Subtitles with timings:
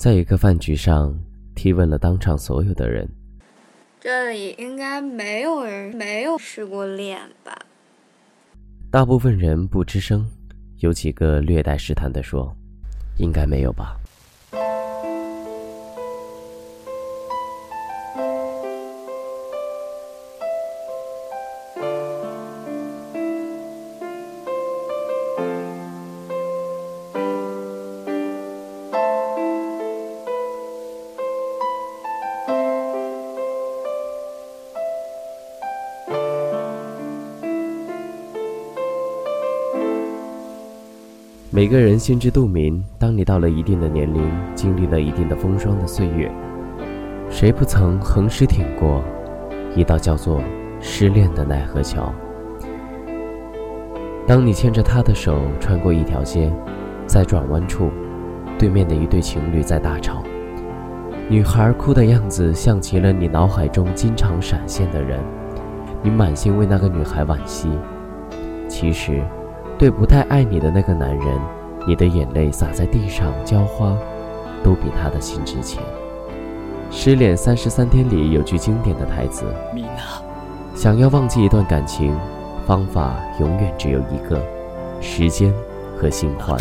[0.00, 1.14] 在一个饭局上，
[1.54, 3.06] 提问了当场所有的人。
[4.00, 7.54] 这里应该没有人没有失过恋吧？
[8.90, 10.26] 大部分人不吱声，
[10.78, 12.56] 有几个略带试探的说
[13.20, 13.99] ：“应该没有吧。”
[41.60, 46.32] 每个人心知肚明，当你到了一定的年龄，经历了一定的风霜的岁月，
[47.28, 49.04] 谁不曾横尸挺过
[49.76, 50.40] 一道叫做
[50.80, 52.14] 失恋的奈何桥？
[54.26, 56.50] 当你牵着他的手穿过一条街，
[57.04, 57.90] 在转弯处，
[58.58, 60.22] 对面的一对情侣在大吵，
[61.28, 65.20] 女孩哭的样子像极了你脑海中经常闪现的人，
[66.02, 67.68] 你满心为那个女孩惋惜，
[68.66, 69.22] 其实。
[69.80, 71.40] 对不太爱你的那个男人，
[71.86, 73.96] 你的眼泪洒在地上浇花，
[74.62, 75.82] 都比他的心值钱。
[76.90, 80.20] 失恋三十三天里有句经典的台词：米娜，
[80.74, 82.14] 想要忘记一段感情，
[82.66, 84.38] 方法永远只有一个，
[85.00, 85.50] 时间
[85.96, 86.60] 和新欢。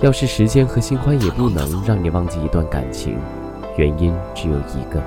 [0.00, 3.16] 要是时间和新欢也不能让你忘记一段感情，
[3.76, 5.00] 原因只有一个，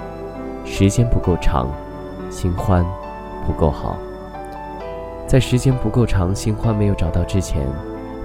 [0.63, 1.67] 时间不够长，
[2.29, 2.85] 新欢
[3.45, 3.97] 不够好。
[5.27, 7.67] 在时间不够长、新欢没有找到之前，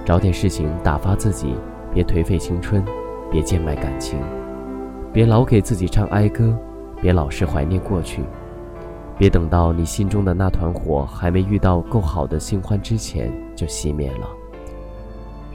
[0.05, 1.53] 找点事情打发自己，
[1.93, 2.81] 别颓废青春，
[3.29, 4.17] 别贱卖感情，
[5.11, 6.57] 别老给自己唱哀歌，
[7.01, 8.23] 别老是怀念过去，
[9.17, 14.25] 别等到你心中的那团火还没遇到够好的新欢之前就熄灭了。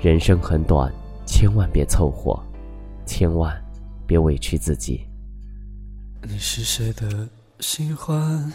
[0.03, 0.93] 人生很短，
[1.25, 2.39] 千万别凑合，
[3.07, 3.51] 千万
[4.07, 5.01] 别委屈自己。
[6.23, 7.27] 你是谁的
[7.61, 8.53] 新欢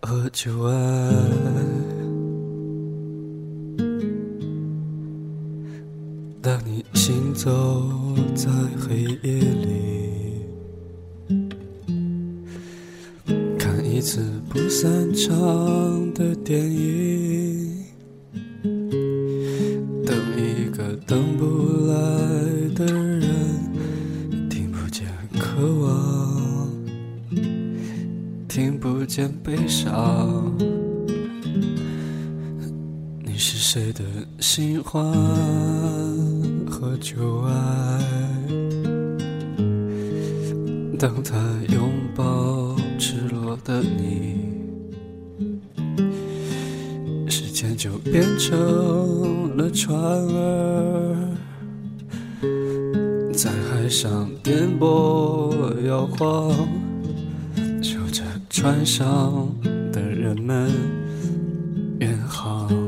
[0.00, 2.07] 和旧爱？
[6.48, 8.50] 当你行走在
[8.80, 10.46] 黑夜里，
[13.58, 15.30] 看一次不散场
[16.14, 17.84] 的电影，
[20.06, 21.44] 等一个等不
[21.86, 21.94] 来
[22.74, 23.28] 的人，
[24.48, 25.06] 听不见
[25.38, 26.72] 渴望，
[28.48, 30.56] 听不见悲伤。
[33.22, 34.02] 你是谁的
[34.40, 36.17] 新欢？
[36.80, 38.00] 和旧爱，
[40.96, 41.36] 当他
[41.72, 44.36] 拥抱赤裸的你，
[47.28, 51.34] 时间就变成了船儿，
[53.32, 56.52] 在海上颠簸摇晃，
[57.82, 59.52] 守着船上
[59.90, 60.70] 的人们
[61.98, 62.87] 远航。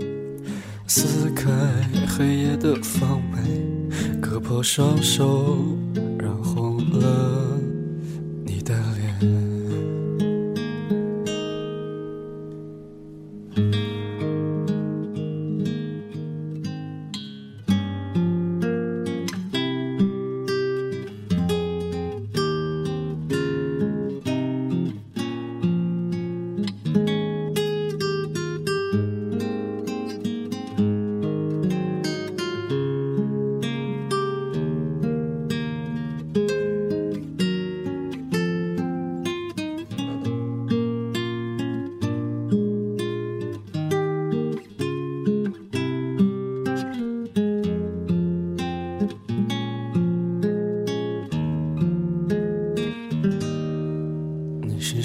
[0.93, 1.49] 撕开
[2.05, 3.39] 黑夜的防备，
[4.19, 5.57] 割破双手，
[6.19, 7.57] 染红了
[8.43, 8.75] 你的
[9.21, 9.50] 脸。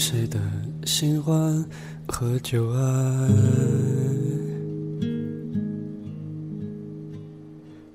[0.08, 0.38] 谁的
[0.85, 1.64] 新欢
[2.06, 3.29] 和旧爱，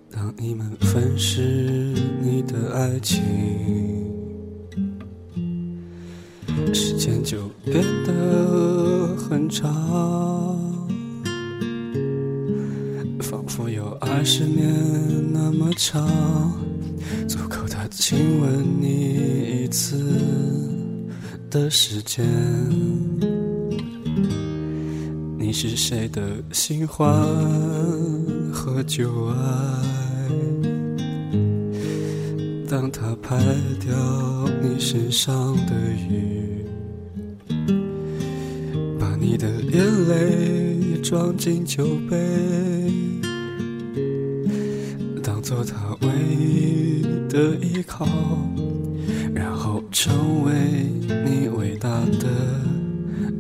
[0.10, 3.24] 当你们分饰你的爱情，
[6.74, 9.64] 时间就变得很长，
[13.20, 14.70] 仿佛有二十年
[15.32, 16.06] 那么长，
[17.26, 17.56] 足够。
[17.70, 19.98] 他亲吻你一次
[21.52, 22.26] 的时间。
[25.38, 27.06] 你是谁的新欢
[28.54, 29.36] 和旧爱？
[32.70, 33.38] 当他拍
[33.82, 33.94] 掉
[34.64, 35.74] 你身上的
[36.10, 36.66] 雨，
[38.98, 42.18] 把你的眼泪装进酒杯，
[45.22, 48.08] 当做他唯一的依靠，
[49.92, 50.54] 成为
[51.26, 51.90] 你伟大
[52.20, 52.28] 的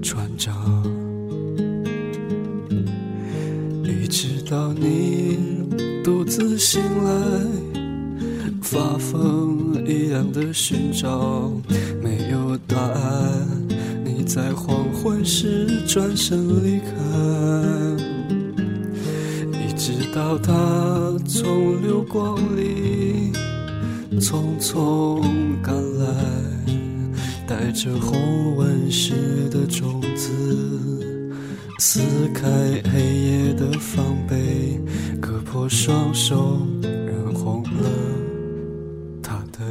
[0.01, 0.83] 船长。
[3.83, 5.37] 一直到你
[6.03, 7.11] 独自醒来。
[8.61, 11.51] 发疯一样的寻找，
[12.01, 13.47] 没有答案。
[14.05, 16.93] 你在黄昏时转身离开，
[19.51, 20.53] 一直到他
[21.27, 23.33] 从流光里
[24.21, 25.21] 匆匆
[25.61, 26.05] 赶来，
[27.61, 29.13] 带着红纹石
[29.51, 30.31] 的种子，
[31.77, 32.01] 撕
[32.33, 32.49] 开
[32.91, 34.81] 黑夜的防备，
[35.21, 37.87] 割破双手，染红了。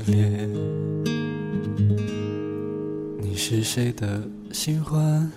[0.06, 0.48] 脸，
[3.20, 4.22] 你是谁的
[4.52, 5.30] 新欢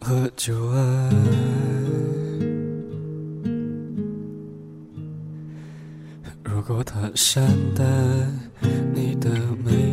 [0.00, 1.12] 和旧爱？
[6.44, 7.84] 如果他善待
[8.94, 9.28] 你的
[9.64, 9.87] 美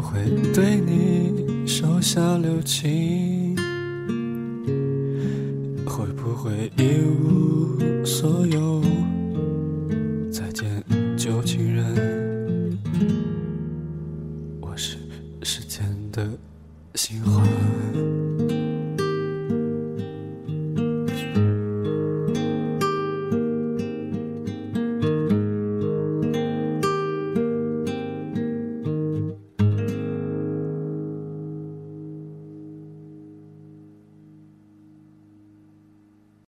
[0.00, 0.24] 会
[0.54, 3.56] 对你手下留情？
[5.86, 8.79] 会不会一无所有？